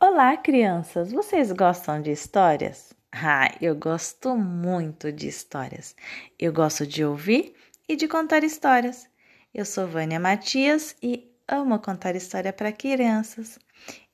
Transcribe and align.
Olá, 0.00 0.36
crianças! 0.36 1.10
Vocês 1.10 1.50
gostam 1.50 2.00
de 2.00 2.12
histórias? 2.12 2.94
Ah, 3.10 3.52
eu 3.60 3.74
gosto 3.74 4.36
muito 4.36 5.10
de 5.10 5.26
histórias. 5.26 5.96
Eu 6.38 6.52
gosto 6.52 6.86
de 6.86 7.04
ouvir 7.04 7.52
e 7.88 7.96
de 7.96 8.06
contar 8.06 8.44
histórias. 8.44 9.08
Eu 9.52 9.64
sou 9.64 9.88
Vânia 9.88 10.20
Matias 10.20 10.94
e 11.02 11.28
amo 11.48 11.80
contar 11.80 12.14
história 12.14 12.52
para 12.52 12.70
crianças. 12.70 13.58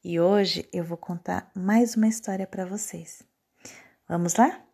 E 0.03 0.19
hoje 0.19 0.67
eu 0.73 0.83
vou 0.83 0.97
contar 0.97 1.51
mais 1.55 1.97
uma 1.97 2.09
história 2.09 2.47
para 2.47 2.65
vocês. 2.65 3.23
Vamos 4.09 4.37
lá? 4.37 4.65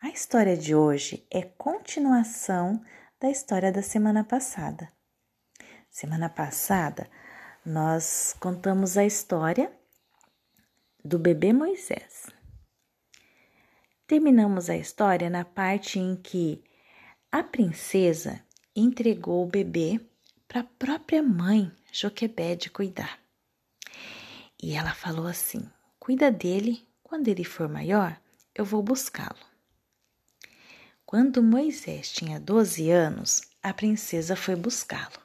A 0.00 0.08
história 0.10 0.56
de 0.56 0.72
hoje 0.72 1.26
é 1.32 1.42
continuação 1.42 2.80
da 3.20 3.28
história 3.28 3.72
da 3.72 3.82
semana 3.82 4.22
passada. 4.22 4.88
Semana 5.90 6.28
passada 6.28 7.10
nós 7.66 8.36
contamos 8.38 8.96
a 8.96 9.04
história 9.04 9.81
do 11.04 11.18
bebê 11.18 11.52
Moisés. 11.52 12.28
Terminamos 14.06 14.68
a 14.68 14.76
história 14.76 15.28
na 15.30 15.44
parte 15.44 15.98
em 15.98 16.16
que 16.16 16.62
a 17.30 17.42
princesa 17.42 18.44
entregou 18.74 19.42
o 19.42 19.48
bebê 19.48 20.00
para 20.46 20.60
a 20.60 20.64
própria 20.64 21.22
mãe, 21.22 21.72
Joquebede, 21.90 22.70
cuidar. 22.70 23.18
E 24.62 24.74
ela 24.74 24.94
falou 24.94 25.26
assim: 25.26 25.62
Cuida 25.98 26.30
dele, 26.30 26.86
quando 27.02 27.28
ele 27.28 27.44
for 27.44 27.68
maior, 27.68 28.20
eu 28.54 28.64
vou 28.64 28.82
buscá-lo. 28.82 29.46
Quando 31.04 31.42
Moisés 31.42 32.12
tinha 32.12 32.38
12 32.38 32.90
anos, 32.90 33.42
a 33.62 33.72
princesa 33.74 34.36
foi 34.36 34.56
buscá-lo 34.56 35.20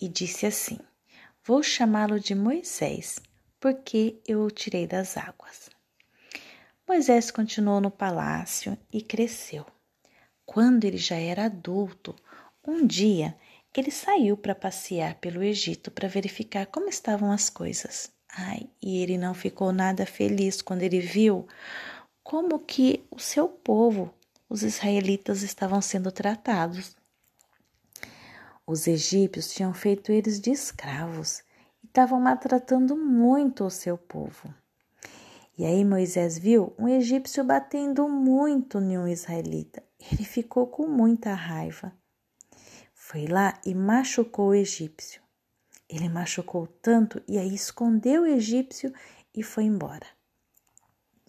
e 0.00 0.08
disse 0.08 0.46
assim: 0.46 0.78
Vou 1.44 1.62
chamá-lo 1.62 2.18
de 2.20 2.34
Moisés, 2.34 3.18
porque 3.60 4.20
eu 4.26 4.42
o 4.42 4.50
tirei 4.50 4.86
das 4.86 5.16
águas. 5.16 5.70
Moisés 6.86 7.30
continuou 7.30 7.80
no 7.80 7.90
palácio 7.90 8.78
e 8.92 9.02
cresceu. 9.02 9.66
Quando 10.46 10.84
ele 10.84 10.96
já 10.96 11.16
era 11.16 11.44
adulto, 11.44 12.16
um 12.66 12.86
dia 12.86 13.36
ele 13.78 13.90
saiu 13.92 14.36
para 14.36 14.56
passear 14.56 15.14
pelo 15.16 15.42
Egito 15.42 15.90
para 15.90 16.08
verificar 16.08 16.66
como 16.66 16.88
estavam 16.88 17.30
as 17.30 17.48
coisas. 17.48 18.10
Ai, 18.36 18.68
e 18.82 19.00
ele 19.02 19.16
não 19.16 19.34
ficou 19.34 19.72
nada 19.72 20.04
feliz 20.04 20.60
quando 20.60 20.82
ele 20.82 21.00
viu 21.00 21.46
como 22.22 22.58
que 22.58 23.06
o 23.10 23.20
seu 23.20 23.48
povo, 23.48 24.12
os 24.48 24.62
israelitas, 24.62 25.42
estavam 25.42 25.80
sendo 25.80 26.10
tratados. 26.10 26.96
Os 28.66 28.86
egípcios 28.86 29.52
tinham 29.52 29.72
feito 29.72 30.10
eles 30.10 30.40
de 30.40 30.50
escravos 30.50 31.42
estavam 31.88 32.20
maltratando 32.20 32.96
muito 32.96 33.64
o 33.64 33.70
seu 33.70 33.98
povo. 33.98 34.54
E 35.56 35.64
aí 35.64 35.84
Moisés 35.84 36.38
viu 36.38 36.72
um 36.78 36.86
egípcio 36.86 37.42
batendo 37.42 38.08
muito 38.08 38.78
em 38.78 38.96
um 38.96 39.08
israelita. 39.08 39.82
Ele 40.12 40.24
ficou 40.24 40.68
com 40.68 40.86
muita 40.86 41.34
raiva. 41.34 41.92
Foi 42.94 43.26
lá 43.26 43.58
e 43.66 43.74
machucou 43.74 44.50
o 44.50 44.54
egípcio. 44.54 45.20
Ele 45.88 46.08
machucou 46.08 46.66
tanto 46.80 47.20
e 47.26 47.38
aí 47.38 47.52
escondeu 47.52 48.22
o 48.22 48.26
egípcio 48.26 48.92
e 49.34 49.42
foi 49.42 49.64
embora. 49.64 50.06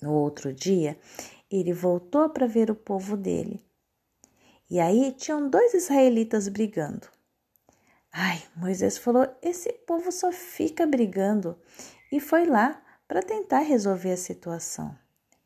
No 0.02 0.14
outro 0.14 0.54
dia, 0.54 1.00
ele 1.50 1.74
voltou 1.74 2.30
para 2.30 2.46
ver 2.46 2.70
o 2.70 2.76
povo 2.76 3.18
dele. 3.18 3.66
E 4.70 4.80
aí 4.80 5.12
tinham 5.14 5.50
dois 5.50 5.74
israelitas 5.74 6.48
brigando. 6.48 7.08
Ai, 8.12 8.42
Moisés 8.56 8.98
falou: 8.98 9.28
esse 9.42 9.72
povo 9.86 10.12
só 10.12 10.32
fica 10.32 10.86
brigando 10.86 11.60
e 12.12 12.20
foi 12.20 12.46
lá 12.46 12.82
para 13.08 13.22
tentar 13.22 13.60
resolver 13.60 14.12
a 14.12 14.18
situação. 14.18 14.98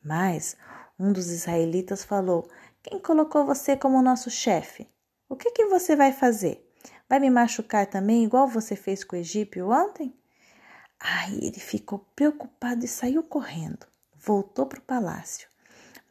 Mas 0.03 0.57
um 0.99 1.11
dos 1.11 1.29
israelitas 1.29 2.03
falou: 2.03 2.49
Quem 2.81 2.99
colocou 2.99 3.45
você 3.45 3.75
como 3.75 4.01
nosso 4.01 4.29
chefe? 4.29 4.87
O 5.29 5.35
que, 5.35 5.51
que 5.51 5.65
você 5.65 5.95
vai 5.95 6.11
fazer? 6.11 6.69
Vai 7.09 7.19
me 7.19 7.29
machucar 7.29 7.85
também, 7.87 8.23
igual 8.23 8.47
você 8.47 8.75
fez 8.75 9.03
com 9.03 9.15
o 9.15 9.19
egípcio 9.19 9.69
ontem? 9.69 10.15
Ai, 10.99 11.37
ele 11.41 11.59
ficou 11.59 11.99
preocupado 12.15 12.85
e 12.85 12.87
saiu 12.87 13.23
correndo. 13.23 13.85
Voltou 14.15 14.65
para 14.65 14.79
o 14.79 14.83
palácio. 14.83 15.47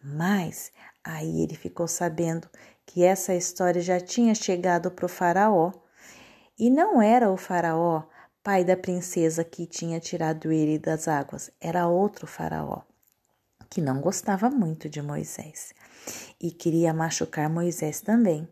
Mas 0.03 0.73
aí 1.03 1.43
ele 1.43 1.55
ficou 1.55 1.89
sabendo 1.89 2.49
que 2.85 3.03
essa 3.03 3.35
história 3.35 3.81
já 3.81 3.99
tinha 4.01 4.35
chegado 4.35 4.91
para 4.91 5.07
o 5.07 5.09
faraó 5.09 5.73
e 6.59 6.71
não 6.71 7.01
era 7.01 7.31
o 7.31 7.37
Faraó, 7.37 8.05
pai 8.43 8.65
da 8.65 8.77
princesa 8.77 9.45
que 9.45 9.67
tinha 9.67 10.01
tirado 10.01 10.51
ele 10.51 10.79
das 10.79 11.09
águas, 11.09 11.51
era 11.61 11.87
outro 11.87 12.27
Faraó, 12.27 12.83
que 13.71 13.81
não 13.81 14.01
gostava 14.01 14.51
muito 14.51 14.89
de 14.89 15.01
Moisés 15.01 15.73
e 16.41 16.51
queria 16.51 16.93
machucar 16.93 17.49
Moisés 17.49 18.01
também. 18.01 18.49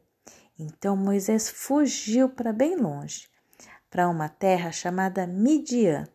Então 0.58 0.96
Moisés 0.96 1.48
fugiu 1.48 2.28
para 2.28 2.52
bem 2.52 2.76
longe, 2.76 3.28
para 3.90 4.08
uma 4.08 4.28
terra 4.28 4.70
chamada 4.70 5.26
Midian. 5.26 6.06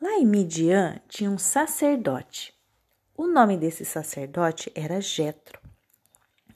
Lá 0.00 0.12
em 0.18 0.26
Midian 0.26 1.00
tinha 1.08 1.30
um 1.30 1.38
sacerdote. 1.38 2.54
O 3.16 3.26
nome 3.26 3.56
desse 3.56 3.84
sacerdote 3.84 4.72
era 4.74 5.00
Jetro 5.00 5.60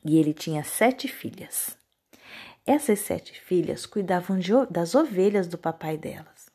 e 0.05 0.19
ele 0.19 0.33
tinha 0.33 0.65
sete 0.65 1.07
filhas. 1.09 1.77
Essas 2.67 3.01
sete 3.01 3.39
filhas 3.41 3.85
cuidavam 3.85 4.39
de, 4.39 4.53
das 4.71 4.95
ovelhas 4.95 5.47
do 5.47 5.59
papai 5.59 5.99
delas. 5.99 6.49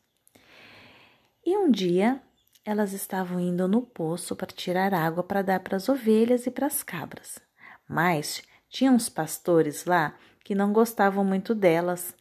E 1.46 1.56
um 1.56 1.70
dia 1.70 2.20
elas 2.64 2.92
estavam 2.92 3.40
indo 3.40 3.66
no 3.66 3.82
poço 3.82 4.34
para 4.36 4.48
tirar 4.48 4.92
água 4.92 5.22
para 5.22 5.42
dar 5.42 5.60
para 5.60 5.76
as 5.76 5.88
ovelhas 5.88 6.46
e 6.46 6.50
para 6.50 6.66
as 6.66 6.82
cabras. 6.82 7.38
Mas 7.88 8.42
tinha 8.68 8.90
uns 8.90 9.08
pastores 9.08 9.84
lá 9.84 10.14
que 10.44 10.54
não 10.54 10.72
gostavam 10.72 11.24
muito 11.24 11.54
delas. 11.54 12.14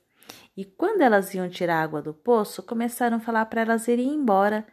E 0.56 0.64
quando 0.66 1.02
elas 1.02 1.34
iam 1.34 1.50
tirar 1.50 1.82
água 1.82 2.02
do 2.02 2.14
poço, 2.14 2.62
começaram 2.62 3.18
a 3.18 3.20
falar 3.20 3.46
para 3.48 3.62
elas 3.62 3.88
irem 3.88 4.14
embora 4.14 4.66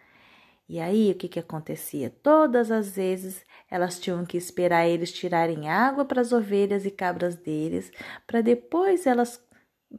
e 0.69 0.81
aí, 0.81 1.13
o 1.13 1.15
que, 1.15 1.29
que 1.29 1.39
acontecia? 1.39 2.11
Todas 2.23 2.73
as 2.73 2.97
vezes 2.97 3.45
elas 3.71 4.01
tinham 4.01 4.25
que 4.27 4.37
esperar 4.37 4.87
eles 4.87 5.13
tirarem 5.13 5.69
água 5.69 6.05
para 6.05 6.21
as 6.21 6.33
ovelhas 6.33 6.85
e 6.85 6.91
cabras 6.91 7.37
deles, 7.37 7.93
para 8.27 8.41
depois 8.41 9.07
elas 9.07 9.41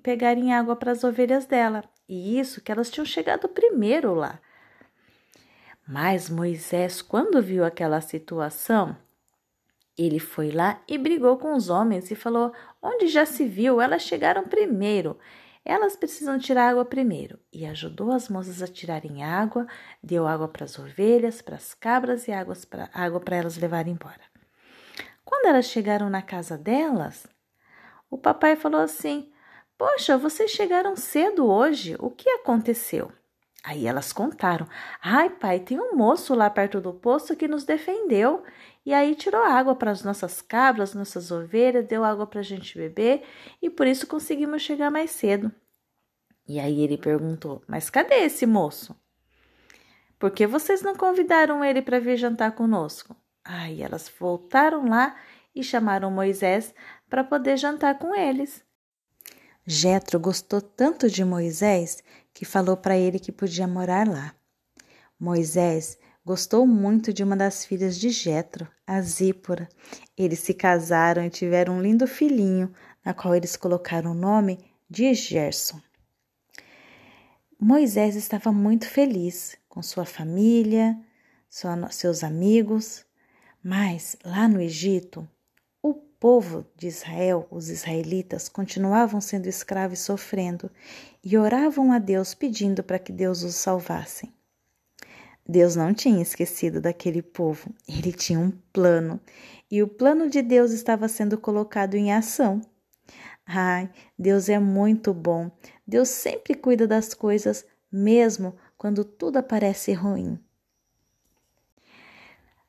pegarem 0.03 0.53
água 0.53 0.75
para 0.75 0.91
as 0.91 1.05
ovelhas 1.05 1.45
dela. 1.45 1.83
E 2.07 2.37
isso 2.37 2.61
que 2.61 2.71
elas 2.71 2.89
tinham 2.89 3.05
chegado 3.05 3.47
primeiro 3.47 4.13
lá. 4.13 4.39
Mas 5.87 6.29
Moisés, 6.29 7.01
quando 7.01 7.41
viu 7.41 7.63
aquela 7.63 8.01
situação, 8.01 8.97
ele 9.97 10.19
foi 10.19 10.51
lá 10.51 10.81
e 10.85 10.97
brigou 10.97 11.37
com 11.37 11.55
os 11.55 11.69
homens 11.69 12.11
e 12.11 12.15
falou: 12.15 12.51
Onde 12.81 13.07
já 13.07 13.25
se 13.25 13.45
viu? 13.45 13.79
Elas 13.79 14.01
chegaram 14.01 14.43
primeiro. 14.43 15.17
Elas 15.69 15.97
precisam 15.97 16.39
tirar 16.39 16.69
água 16.69 16.85
primeiro. 16.85 17.37
E 17.51 17.65
ajudou 17.65 18.13
as 18.13 18.29
moças 18.29 18.61
a 18.61 18.67
tirarem 18.67 19.21
água, 19.21 19.67
deu 20.01 20.25
água 20.25 20.47
para 20.47 20.63
as 20.63 20.79
ovelhas, 20.79 21.41
para 21.41 21.57
as 21.57 21.73
cabras 21.73 22.25
e 22.29 22.31
pra, 22.69 22.89
água 22.93 23.19
para 23.19 23.35
elas 23.35 23.57
levarem 23.57 23.91
embora. 23.91 24.21
Quando 25.25 25.47
elas 25.47 25.65
chegaram 25.65 26.09
na 26.09 26.21
casa 26.21 26.57
delas, 26.57 27.27
o 28.09 28.17
papai 28.17 28.55
falou 28.55 28.79
assim: 28.79 29.29
Poxa, 29.77 30.17
vocês 30.17 30.51
chegaram 30.51 30.95
cedo 30.95 31.45
hoje, 31.45 31.97
o 31.99 32.09
que 32.09 32.29
aconteceu? 32.29 33.11
Aí 33.61 33.85
elas 33.85 34.13
contaram: 34.13 34.65
Ai, 35.01 35.29
pai, 35.29 35.59
tem 35.59 35.77
um 35.77 35.97
moço 35.97 36.33
lá 36.33 36.49
perto 36.49 36.79
do 36.79 36.93
poço 36.93 37.35
que 37.35 37.45
nos 37.45 37.65
defendeu. 37.65 38.41
E 38.87 38.93
aí 38.93 39.15
tirou 39.15 39.43
água 39.43 39.75
para 39.75 39.91
as 39.91 40.01
nossas 40.01 40.41
cabras, 40.41 40.93
nossas 40.93 41.29
ovelhas, 41.29 41.85
deu 41.85 42.05
água 42.05 42.25
para 42.25 42.39
a 42.39 42.43
gente 42.43 42.77
beber 42.77 43.21
e 43.61 43.69
por 43.69 43.85
isso 43.85 44.07
conseguimos 44.07 44.61
chegar 44.61 44.89
mais 44.89 45.11
cedo. 45.11 45.51
E 46.47 46.57
aí 46.57 46.79
ele 46.79 46.97
perguntou: 46.97 47.61
Mas 47.67 47.89
cadê 47.89 48.15
esse 48.19 48.45
moço? 48.45 48.95
Por 50.17 50.31
que 50.31 50.47
vocês 50.47 50.81
não 50.81 50.95
convidaram 50.95 51.65
ele 51.65 51.81
para 51.81 51.99
vir 51.99 52.15
jantar 52.15 52.53
conosco? 52.53 53.13
Aí 53.43 53.83
elas 53.83 54.09
voltaram 54.17 54.87
lá 54.87 55.17
e 55.53 55.61
chamaram 55.61 56.09
Moisés 56.09 56.73
para 57.09 57.25
poder 57.25 57.57
jantar 57.57 57.99
com 57.99 58.15
eles. 58.15 58.63
Jetro 59.65 60.17
gostou 60.17 60.61
tanto 60.61 61.09
de 61.09 61.25
Moisés 61.25 62.01
que 62.33 62.45
falou 62.45 62.77
para 62.77 62.97
ele 62.97 63.19
que 63.19 63.33
podia 63.33 63.67
morar 63.67 64.07
lá. 64.07 64.33
Moisés 65.19 65.97
gostou 66.27 66.67
muito 66.67 67.13
de 67.13 67.23
uma 67.23 67.37
das 67.37 67.63
filhas 67.63 67.97
de 67.97 68.09
Jetro, 68.09 68.67
a 68.85 69.01
Zípora. 69.01 69.69
Eles 70.17 70.39
se 70.39 70.53
casaram 70.53 71.23
e 71.23 71.29
tiveram 71.29 71.77
um 71.77 71.81
lindo 71.81 72.05
filhinho, 72.05 72.69
na 73.03 73.13
qual 73.13 73.33
eles 73.33 73.55
colocaram 73.55 74.11
o 74.11 74.13
nome 74.13 74.59
de 74.89 75.13
Gerson. 75.13 75.79
Moisés 77.57 78.17
estava 78.17 78.51
muito 78.51 78.89
feliz 78.89 79.55
com 79.69 79.81
sua 79.81 80.03
família, 80.03 80.99
seus 81.89 82.25
amigos, 82.25 83.05
mas 83.63 84.17
lá 84.25 84.49
no 84.49 84.59
Egito 84.59 85.25
povo 86.19 86.65
de 86.75 86.87
Israel, 86.87 87.47
os 87.51 87.69
israelitas, 87.69 88.49
continuavam 88.49 89.21
sendo 89.21 89.47
escravos 89.47 89.99
e 89.99 90.03
sofrendo, 90.03 90.69
e 91.23 91.37
oravam 91.37 91.91
a 91.91 91.99
Deus 91.99 92.33
pedindo 92.33 92.83
para 92.83 92.99
que 92.99 93.11
Deus 93.11 93.43
os 93.43 93.55
salvasse. 93.55 94.31
Deus 95.47 95.75
não 95.75 95.93
tinha 95.93 96.21
esquecido 96.21 96.81
daquele 96.81 97.21
povo, 97.21 97.73
ele 97.87 98.11
tinha 98.11 98.39
um 98.39 98.51
plano 98.73 99.19
e 99.71 99.81
o 99.81 99.87
plano 99.87 100.29
de 100.29 100.41
Deus 100.41 100.71
estava 100.71 101.07
sendo 101.07 101.37
colocado 101.37 101.95
em 101.95 102.11
ação. 102.11 102.61
Ai, 103.45 103.89
Deus 104.19 104.49
é 104.49 104.59
muito 104.59 105.13
bom. 105.13 105.49
Deus 105.87 106.09
sempre 106.09 106.53
cuida 106.53 106.85
das 106.85 107.13
coisas, 107.13 107.65
mesmo 107.89 108.57
quando 108.77 109.05
tudo 109.05 109.41
parece 109.41 109.93
ruim. 109.93 110.37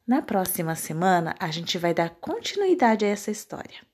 Na 0.07 0.23
próxima 0.23 0.75
semana, 0.75 1.35
a 1.39 1.51
gente 1.51 1.77
vai 1.77 1.93
dar 1.93 2.11
continuidade 2.11 3.05
a 3.05 3.09
essa 3.09 3.31
história. 3.31 3.87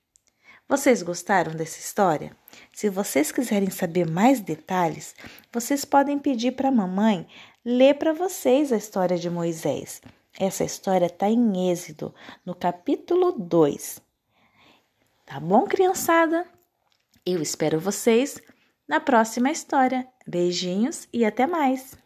Vocês 0.67 1.03
gostaram 1.03 1.53
dessa 1.53 1.79
história? 1.79 2.35
Se 2.71 2.89
vocês 2.89 3.31
quiserem 3.31 3.69
saber 3.69 4.09
mais 4.09 4.39
detalhes, 4.39 5.13
vocês 5.51 5.85
podem 5.85 6.17
pedir 6.17 6.53
para 6.53 6.69
a 6.69 6.71
mamãe 6.71 7.27
ler 7.65 7.95
para 7.95 8.13
vocês 8.13 8.71
a 8.71 8.77
história 8.77 9.17
de 9.17 9.27
Moisés. 9.27 9.99
Essa 10.39 10.63
história 10.63 11.07
está 11.07 11.27
em 11.27 11.71
Êxodo, 11.71 12.13
no 12.45 12.53
capítulo 12.53 13.31
2. 13.31 13.99
Tá 15.25 15.39
bom, 15.39 15.63
criançada? 15.63 16.45
Eu 17.25 17.41
espero 17.41 17.79
vocês 17.79 18.39
na 18.87 18.99
próxima 18.99 19.49
história. 19.49 20.07
Beijinhos 20.27 21.07
e 21.11 21.25
até 21.25 21.47
mais! 21.47 21.97